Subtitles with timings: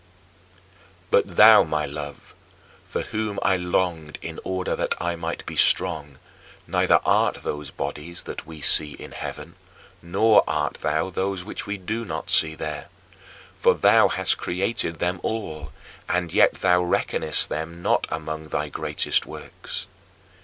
[1.11, 2.33] But thou, my Love,
[2.87, 6.17] for whom I longed in order that I might be strong,
[6.65, 9.57] neither art those bodies that we see in heaven
[10.01, 12.87] nor art thou those which we do not see there,
[13.59, 15.71] for thou hast created them all
[16.09, 19.85] and yet thou reckonest them not among thy greatest works.